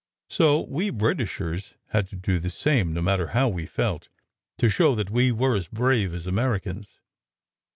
So 0.31 0.61
we 0.61 0.89
Britishers 0.89 1.75
had 1.89 2.07
to 2.09 2.15
do 2.15 2.39
the 2.39 2.49
same, 2.49 2.91
no 2.91 3.03
matter 3.03 3.27
how 3.37 3.47
we 3.49 3.67
felt, 3.67 4.09
to 4.57 4.67
show 4.67 4.95
that 4.95 5.11
we 5.11 5.31
were 5.31 5.55
as 5.55 5.67
brave 5.67 6.11
as 6.15 6.25
Americans. 6.25 6.99